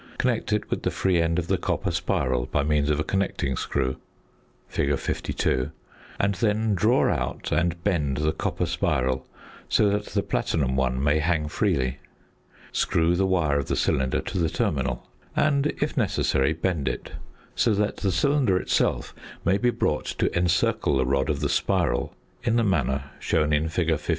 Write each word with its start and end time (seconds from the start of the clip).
Connect 0.17 0.51
it 0.51 0.67
with 0.71 0.81
the 0.81 0.89
free 0.89 1.21
end 1.21 1.37
of 1.37 1.45
the 1.45 1.59
copper 1.59 1.91
spiral 1.91 2.47
by 2.47 2.63
means 2.63 2.89
of 2.89 2.99
a 2.99 3.03
connecting 3.03 3.55
screw 3.55 3.97
(fig. 4.67 4.97
52), 4.97 5.69
and 6.19 6.33
then 6.33 6.73
draw 6.73 7.07
out 7.13 7.51
and 7.51 7.83
bend 7.83 8.17
the 8.17 8.31
copper 8.31 8.65
spiral 8.65 9.27
so 9.69 9.89
that 9.89 10.05
the 10.05 10.23
platinum 10.23 10.75
one 10.75 11.03
may 11.03 11.19
hang 11.19 11.47
freely. 11.47 11.99
Screw 12.71 13.15
the 13.15 13.27
wire 13.27 13.59
of 13.59 13.67
the 13.67 13.75
cylinder 13.75 14.21
to 14.21 14.39
the 14.39 14.49
terminal, 14.49 15.07
and, 15.35 15.67
if 15.79 15.95
necessary, 15.95 16.51
bend 16.51 16.87
it 16.87 17.11
so 17.53 17.75
that 17.75 17.97
the 17.97 18.11
cylinder 18.11 18.57
itself 18.57 19.13
may 19.45 19.59
be 19.59 19.69
brought 19.69 20.05
to 20.05 20.35
encircle 20.35 20.97
the 20.97 21.05
rod 21.05 21.29
of 21.29 21.41
the 21.41 21.47
spiral 21.47 22.15
in 22.41 22.55
the 22.55 22.63
manner 22.63 23.11
shown 23.19 23.53
in 23.53 23.69
fig. 23.69 23.89
53. 23.89 24.09